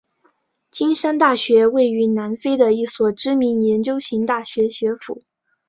[0.71, 5.21] 金山大学位于南非的一所知名研究型大学学府。